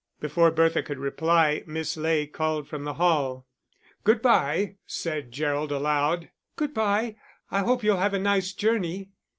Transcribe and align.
Before 0.19 0.49
Bertha 0.49 0.81
could 0.81 0.97
reply, 0.97 1.61
Miss 1.67 1.95
Ley 1.95 2.25
called 2.25 2.67
from 2.67 2.85
the 2.85 2.95
hall. 2.95 3.45
"Good 4.03 4.19
bye," 4.19 4.77
said 4.87 5.31
Gerald, 5.31 5.71
aloud. 5.71 6.31
"Good 6.55 6.73
bye, 6.73 7.17
I 7.51 7.59
hope 7.59 7.83
you'll 7.83 7.97
have 7.97 8.15
a 8.15 8.19
nice 8.19 8.51
journey." 8.51 9.11